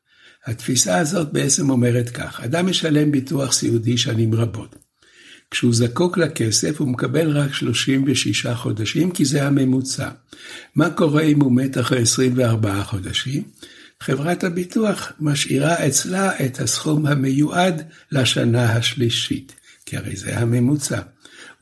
התפיסה 0.45 0.97
הזאת 0.97 1.33
בעצם 1.33 1.69
אומרת 1.69 2.09
כך, 2.09 2.41
אדם 2.41 2.69
משלם 2.69 3.11
ביטוח 3.11 3.51
סיעודי 3.51 3.97
שנים 3.97 4.35
רבות. 4.35 4.75
כשהוא 5.51 5.73
זקוק 5.73 6.17
לכסף 6.17 6.81
הוא 6.81 6.87
מקבל 6.87 7.37
רק 7.37 7.53
36 7.53 8.47
חודשים, 8.47 9.11
כי 9.11 9.25
זה 9.25 9.47
הממוצע. 9.47 10.09
מה 10.75 10.89
קורה 10.89 11.21
אם 11.21 11.41
הוא 11.41 11.51
מת 11.55 11.77
אחרי 11.77 12.01
24 12.01 12.83
חודשים? 12.83 13.43
חברת 13.99 14.43
הביטוח 14.43 15.11
משאירה 15.19 15.87
אצלה 15.87 16.45
את 16.45 16.59
הסכום 16.59 17.05
המיועד 17.05 17.81
לשנה 18.11 18.73
השלישית, 18.73 19.55
כי 19.85 19.97
הרי 19.97 20.15
זה 20.15 20.39
הממוצע. 20.39 21.01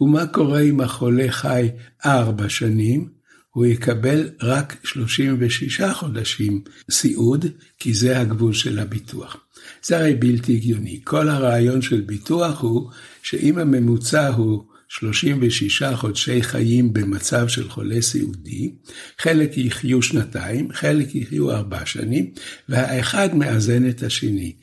ומה 0.02 0.26
קורה 0.26 0.62
אם 0.62 0.82
החולה 0.82 1.26
חי 1.30 1.69
ארבע 2.06 2.50
שנים? 2.50 3.23
הוא 3.54 3.66
יקבל 3.66 4.30
רק 4.42 4.76
36 4.84 5.82
חודשים 5.82 6.62
סיעוד, 6.92 7.46
כי 7.80 7.94
זה 7.94 8.20
הגבול 8.20 8.54
של 8.54 8.80
הביטוח. 8.80 9.38
זה 9.84 9.98
הרי 9.98 10.16
בלתי 10.16 10.54
הגיוני. 10.54 11.02
כל 11.04 11.30
הרעיון 11.30 11.82
של 11.82 12.02
ביטוח 12.02 12.62
הוא 12.62 12.89
שאם 13.24 13.58
הממוצע 13.58 14.28
הוא 14.28 14.63
36 14.88 15.84
חודשי 15.84 16.44
חיים 16.44 16.94
במצב 16.94 17.48
של 17.48 17.70
חולה 17.70 18.02
סיעודי, 18.02 18.74
חלק 19.20 19.58
יחיו 19.58 20.02
שנתיים, 20.02 20.74
חלק 20.74 21.16
יחיו 21.16 21.52
ארבע 21.52 21.86
שנים, 21.86 22.32
והאחד 22.70 23.36
מאזן 23.36 23.89
את 23.89 24.04
השני. 24.04 24.56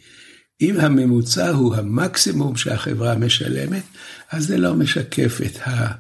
אם 0.61 0.81
הממוצע 0.81 1.51
הוא 1.51 1.75
המקסימום 1.75 2.57
שהחברה 2.57 3.15
משלמת, 3.15 3.83
אז 4.31 4.47
זה 4.47 4.59
לא 4.59 4.75
משקף 4.75 5.41
את, 5.47 5.57
ה, 5.67 5.93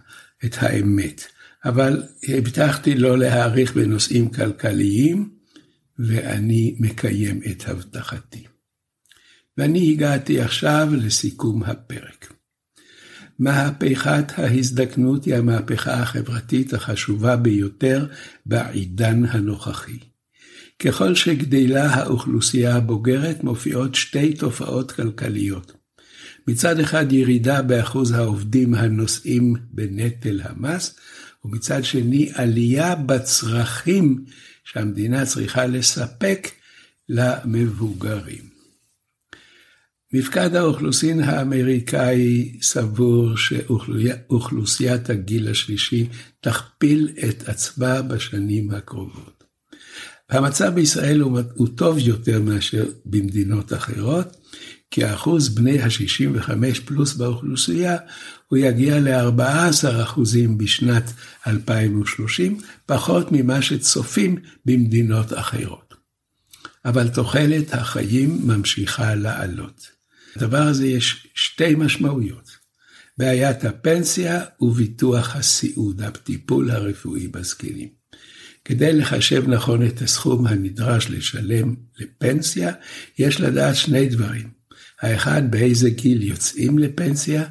את 0.44 0.56
האמת. 0.58 1.26
אבל 1.64 2.02
הבטחתי 2.28 2.94
לא 2.94 3.18
להאריך 3.18 3.74
בנושאים 3.74 4.30
כלכליים, 4.30 5.30
ואני 5.98 6.76
מקיים 6.78 7.40
את 7.50 7.68
הבטחתי. 7.68 8.44
ואני 9.58 9.92
הגעתי 9.92 10.40
עכשיו 10.40 10.88
לסיכום 10.92 11.62
הפרק. 11.62 12.32
מהפכת 13.38 14.38
ההזדקנות 14.38 15.24
היא 15.24 15.34
המהפכה 15.34 15.92
החברתית 15.92 16.74
החשובה 16.74 17.36
ביותר 17.36 18.06
בעידן 18.46 19.24
הנוכחי. 19.24 19.98
ככל 20.78 21.14
שגדלה 21.14 21.86
האוכלוסייה 21.86 22.76
הבוגרת 22.76 23.44
מופיעות 23.44 23.94
שתי 23.94 24.34
תופעות 24.34 24.92
כלכליות. 24.92 25.72
מצד 26.48 26.80
אחד 26.80 27.12
ירידה 27.12 27.62
באחוז 27.62 28.12
העובדים 28.12 28.74
הנושאים 28.74 29.54
בנטל 29.70 30.40
המס, 30.44 30.96
ומצד 31.44 31.84
שני 31.84 32.30
עלייה 32.34 32.94
בצרכים 32.94 34.24
שהמדינה 34.64 35.26
צריכה 35.26 35.66
לספק 35.66 36.48
למבוגרים. 37.08 38.50
מפקד 40.12 40.54
האוכלוסין 40.54 41.20
האמריקאי 41.20 42.58
סבור 42.62 43.36
שאוכלוסיית 43.36 45.10
הגיל 45.10 45.48
השלישי 45.50 46.06
תכפיל 46.40 47.08
את 47.28 47.48
עצמה 47.48 48.02
בשנים 48.02 48.70
הקרובות. 48.70 49.44
המצב 50.30 50.74
בישראל 50.74 51.20
הוא, 51.20 51.68
טוב 51.74 51.98
יותר 51.98 52.42
מאשר 52.42 52.84
במדינות 53.04 53.72
אחרות, 53.72 54.36
כי 54.90 55.04
האחוז 55.04 55.48
בני 55.48 55.80
ה-65 55.80 56.50
פלוס 56.84 57.14
באוכלוסייה 57.14 57.96
הוא 58.50 58.58
יגיע 58.58 59.00
ל-14% 59.00 60.20
בשנת 60.56 61.12
2030, 61.46 62.58
פחות 62.86 63.28
ממה 63.32 63.62
שצופים 63.62 64.36
במדינות 64.64 65.32
אחרות. 65.32 65.94
אבל 66.84 67.08
תוחלת 67.08 67.74
החיים 67.74 68.40
ממשיכה 68.44 69.14
לעלות. 69.14 69.88
לדבר 70.36 70.62
הזה 70.62 70.86
יש 70.86 71.26
שתי 71.34 71.74
משמעויות. 71.74 72.50
בעיית 73.18 73.64
הפנסיה 73.64 74.44
וביטוח 74.60 75.36
הסיעוד, 75.36 76.02
הטיפול 76.02 76.70
הרפואי 76.70 77.28
בזקנים. 77.28 77.88
כדי 78.64 78.92
לחשב 78.92 79.48
נכון 79.48 79.86
את 79.86 80.02
הסכום 80.02 80.46
הנדרש 80.46 81.10
לשלם 81.10 81.74
לפנסיה, 81.98 82.72
יש 83.18 83.40
לדעת 83.40 83.76
שני 83.76 84.08
דברים. 84.08 84.60
האחד, 85.00 85.42
באיזה 85.50 85.90
גיל 85.90 86.22
יוצאים 86.22 86.78
לפנסיה, 86.78 87.44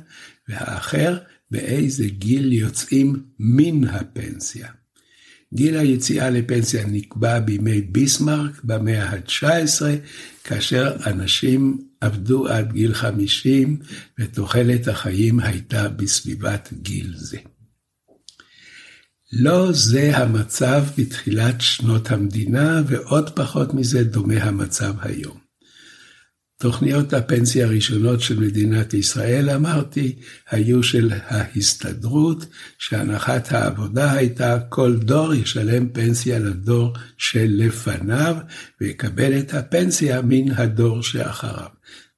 והאחר, 0.49 1.17
באיזה 1.51 2.07
גיל 2.07 2.53
יוצאים 2.53 3.23
מן 3.39 3.87
הפנסיה. 3.87 4.67
גיל 5.53 5.77
היציאה 5.77 6.29
לפנסיה 6.29 6.85
נקבע 6.85 7.39
בימי 7.39 7.81
ביסמרק 7.81 8.63
במאה 8.63 9.09
ה-19, 9.09 9.81
כאשר 10.43 10.95
אנשים 11.05 11.77
עבדו 12.01 12.47
עד 12.47 12.73
גיל 12.73 12.93
50 12.93 13.77
ותוחלת 14.19 14.87
החיים 14.87 15.39
הייתה 15.39 15.89
בסביבת 15.89 16.69
גיל 16.81 17.13
זה. 17.15 17.37
לא 19.31 19.71
זה 19.71 20.17
המצב 20.17 20.83
בתחילת 20.97 21.61
שנות 21.61 22.11
המדינה, 22.11 22.81
ועוד 22.87 23.29
פחות 23.29 23.73
מזה 23.73 24.03
דומה 24.03 24.43
המצב 24.43 24.93
היום. 25.01 25.38
תוכניות 26.61 27.13
הפנסיה 27.13 27.65
הראשונות 27.65 28.21
של 28.21 28.39
מדינת 28.39 28.93
ישראל, 28.93 29.49
אמרתי, 29.49 30.15
היו 30.49 30.83
של 30.83 31.11
ההסתדרות, 31.27 32.45
שהנחת 32.77 33.51
העבודה 33.51 34.11
הייתה 34.11 34.59
כל 34.69 34.95
דור 34.95 35.33
ישלם 35.33 35.89
פנסיה 35.89 36.39
לדור 36.39 36.93
שלפניו, 37.17 38.35
ויקבל 38.81 39.39
את 39.39 39.53
הפנסיה 39.53 40.21
מן 40.21 40.51
הדור 40.51 41.03
שאחריו. 41.03 41.69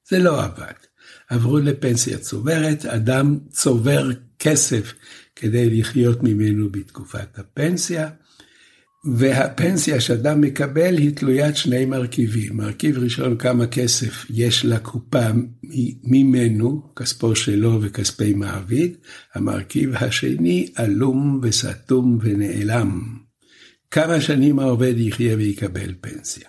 זה 0.08 0.18
לא 0.18 0.44
עבד. 0.44 0.72
עברו 1.28 1.58
לפנסיה 1.58 2.18
צוברת, 2.18 2.86
אדם 2.86 3.38
צובר 3.50 4.10
כסף 4.38 4.94
כדי 5.36 5.80
לחיות 5.80 6.22
ממנו 6.22 6.70
בתקופת 6.70 7.38
הפנסיה, 7.38 8.08
והפנסיה 9.04 10.00
שאדם 10.00 10.40
מקבל 10.40 10.98
היא 10.98 11.16
תלוית 11.16 11.56
שני 11.56 11.84
מרכיבים. 11.84 12.56
מרכיב 12.56 12.98
ראשון, 12.98 13.36
כמה 13.36 13.66
כסף 13.66 14.26
יש 14.30 14.64
לקופה 14.64 15.26
ממנו, 16.04 16.92
כספו 16.96 17.36
שלו 17.36 17.82
וכספי 17.82 18.34
מעביד. 18.34 18.96
המרכיב 19.34 19.94
השני, 19.94 20.72
עלום 20.74 21.40
וסתום 21.42 22.18
ונעלם. 22.22 23.16
כמה 23.90 24.20
שנים 24.20 24.58
העובד 24.58 24.94
יחיה 24.96 25.36
ויקבל 25.36 25.94
פנסיה. 26.00 26.48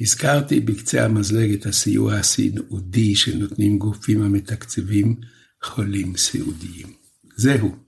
הזכרתי 0.00 0.60
בקצה 0.60 1.04
המזלג 1.04 1.52
את 1.52 1.66
הסיוע 1.66 2.14
הסיעודי 2.14 3.14
שנותנים 3.14 3.78
גופים 3.78 4.22
המתקצבים 4.22 5.16
חולים 5.62 6.16
סיעודיים. 6.16 6.86
זהו. 7.36 7.85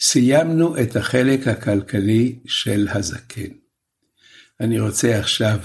סיימנו 0.00 0.80
את 0.82 0.96
החלק 0.96 1.48
הכלכלי 1.48 2.38
של 2.46 2.88
הזקן. 2.90 3.50
אני 4.60 4.80
רוצה 4.80 5.18
עכשיו 5.18 5.58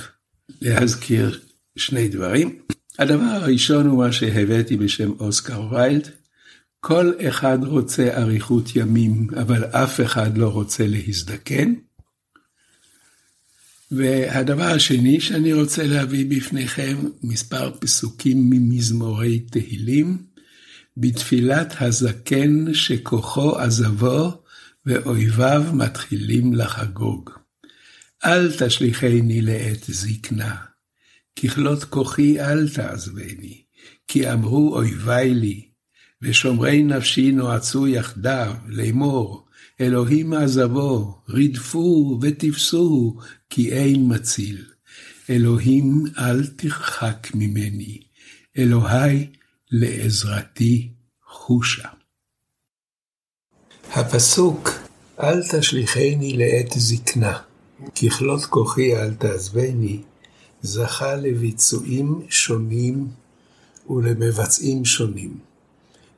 להזכיר 0.62 1.40
שני 1.78 2.08
דברים. 2.08 2.60
הדבר 3.00 3.24
הראשון 3.24 3.88
הוא 3.88 3.98
מה 3.98 4.12
שהבאתי 4.12 4.78
בשם 4.78 5.12
אוסקר 5.20 5.68
ויילד. 5.72 6.10
כל 6.80 7.12
אחד 7.30 7.58
רוצה 7.62 8.18
אריכות 8.18 8.76
ימים, 8.76 9.28
אבל 9.42 9.64
אף 9.64 10.02
אחד 10.02 10.38
לא 10.38 10.48
רוצה 10.50 10.88
להזדקן. 10.88 11.74
והדבר 13.92 14.64
השני 14.64 15.22
שאני 15.22 15.54
רוצה 15.54 15.84
להביא 15.84 16.26
בפניכם, 16.30 16.98
מספר 17.24 17.72
פסוקים 17.80 18.50
ממזמורי 18.50 19.40
תהילים, 19.40 20.18
בתפילת 20.98 21.76
הזקן 21.80 22.74
שכוחו 22.74 23.58
עזבו 23.60 24.42
ואויביו 24.86 25.64
מתחילים 25.74 26.54
לחגוג. 26.54 27.30
אל 28.26 28.52
תשליכני 28.58 29.42
לעת 29.42 29.84
זקנה, 29.88 30.56
ככלות 31.40 31.84
כוחי 31.84 32.40
אל 32.42 32.70
תעזבני, 32.70 33.62
כי 34.08 34.32
אמרו 34.32 34.76
אויבי 34.76 35.34
לי, 35.34 35.66
ושומרי 36.22 36.84
נפשי 36.84 37.32
נועצו 37.32 37.88
יחדיו, 37.88 38.56
לאמור, 38.68 39.48
אלוהים 39.82 40.34
עזבו, 40.34 41.22
רדפו 41.30 42.20
ותפסו, 42.22 43.18
כי 43.50 43.72
אין 43.72 44.14
מציל. 44.14 44.66
אלוהים 45.30 46.04
אל 46.18 46.48
תרחק 46.48 47.28
ממני, 47.34 48.00
אלוהי 48.58 49.28
לעזרתי 49.72 50.90
חושה. 51.28 51.88
הפסוק 53.92 54.70
אל 55.20 55.42
תשליכני 55.52 56.34
לעת 56.38 56.72
זקנה, 56.76 57.40
ככלות 57.96 58.46
כוחי 58.46 58.96
אל 58.96 59.14
תעזבני, 59.14 60.02
זכה 60.62 61.16
לביצועים 61.16 62.22
שונים 62.30 63.08
ולמבצעים 63.90 64.86
שונים. 64.86 65.38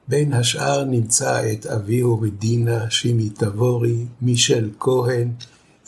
בין 0.08 0.34
השאר 0.34 0.84
נמצא 0.84 1.52
את 1.54 1.66
אביהו 1.66 2.18
מדינה, 2.18 2.92
שימי 2.92 3.30
תבורי, 3.30 4.06
מישל 4.22 4.70
כהן, 4.80 5.32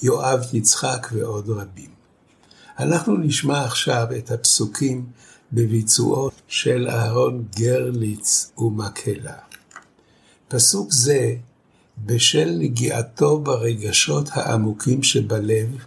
יואב 0.01 0.41
יצחק 0.53 1.07
ועוד 1.11 1.49
רבים. 1.49 1.89
אנחנו 2.79 3.17
נשמע 3.17 3.65
עכשיו 3.65 4.07
את 4.17 4.31
הפסוקים 4.31 5.05
בביצועו 5.53 6.29
של 6.47 6.87
אהרון 6.89 7.45
גרליץ 7.55 8.51
ומקהלה. 8.57 9.37
פסוק 10.47 10.91
זה, 10.91 11.35
בשל 12.05 12.55
נגיעתו 12.59 13.39
ברגשות 13.39 14.29
העמוקים 14.31 15.03
שבלב, 15.03 15.77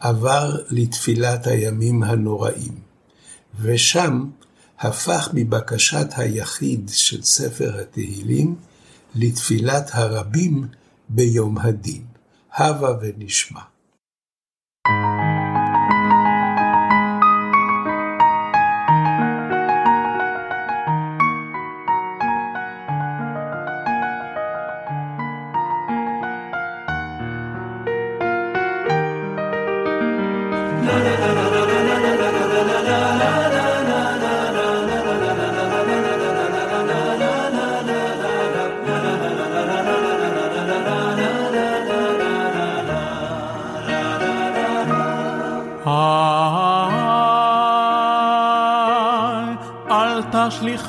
עבר 0.00 0.56
לתפילת 0.70 1.46
הימים 1.46 2.02
הנוראים, 2.02 2.78
ושם 3.60 4.24
הפך 4.78 5.28
מבקשת 5.32 6.06
היחיד 6.16 6.90
של 6.92 7.22
ספר 7.22 7.80
התהילים 7.80 8.54
לתפילת 9.14 9.90
הרבים 9.92 10.66
ביום 11.08 11.58
הדין. 11.58 12.02
הבה 12.56 12.96
ונשמע. 13.00 13.60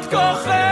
ככלות 0.00 0.10
כוחנו, 0.10 0.63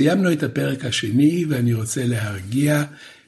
סיימנו 0.00 0.32
את 0.32 0.42
הפרק 0.42 0.84
השני, 0.84 1.44
ואני 1.48 1.74
רוצה 1.74 2.06
להרגיע 2.06 2.84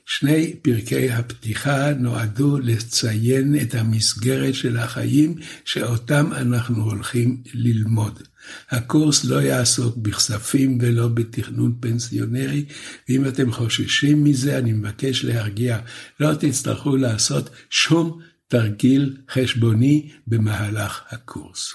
שני 0.06 0.54
פרקי 0.62 1.10
הפתיחה 1.10 1.94
נועדו 1.94 2.58
לציין 2.58 3.56
את 3.62 3.74
המסגרת 3.74 4.54
של 4.54 4.76
החיים 4.76 5.34
שאותם 5.64 6.32
אנחנו 6.32 6.84
הולכים 6.84 7.42
ללמוד. 7.54 8.22
הקורס 8.70 9.24
לא 9.24 9.42
יעסוק 9.42 9.96
בכספים 9.96 10.78
ולא 10.80 11.08
בתכנון 11.08 11.74
פנסיונרי, 11.80 12.64
ואם 13.08 13.28
אתם 13.28 13.52
חוששים 13.52 14.24
מזה, 14.24 14.58
אני 14.58 14.72
מבקש 14.72 15.24
להרגיע, 15.24 15.78
לא 16.20 16.34
תצטרכו 16.34 16.96
לעשות 16.96 17.50
שום 17.70 18.20
תרגיל 18.48 19.16
חשבוני 19.30 20.08
במהלך 20.26 21.02
הקורס. 21.10 21.74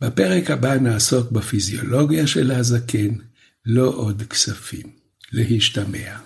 בפרק 0.00 0.50
הבא 0.50 0.74
נעסוק 0.74 1.30
בפיזיולוגיה 1.30 2.26
של 2.26 2.50
הזקן, 2.50 3.27
לא 3.70 3.92
עוד 3.96 4.22
כספים. 4.22 4.86
להשתמע. 5.32 6.16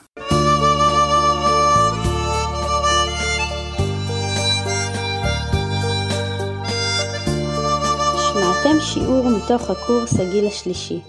שמעתם 8.18 8.80
שיעור 8.80 9.24
מתוך 9.36 9.70
הקורס 9.70 10.20
הגיל 10.20 10.46
השלישי, 10.46 11.00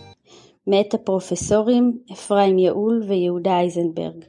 מאת 0.67 0.93
הפרופסורים 0.93 1.97
אפרים 2.11 2.59
יעול 2.59 3.03
ויהודה 3.07 3.51
אייזנברג. 3.59 4.25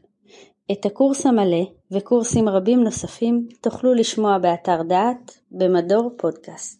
את 0.73 0.87
הקורס 0.87 1.27
המלא 1.27 1.67
וקורסים 1.93 2.49
רבים 2.49 2.85
נוספים 2.85 3.49
תוכלו 3.61 3.95
לשמוע 3.95 4.39
באתר 4.39 4.83
דעת 4.83 5.39
במדור 5.51 6.11
פודקאסט. 6.19 6.73